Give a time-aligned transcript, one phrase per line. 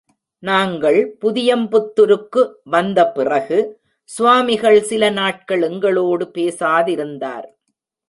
[0.43, 2.53] நாங்கள் புதியம்புத்துருக்கு
[2.63, 3.59] வந்த பிறகு,
[4.09, 7.47] சுவாமிகள் சில நாட்கள் எங்களோடு பேசாதிருந்தார்.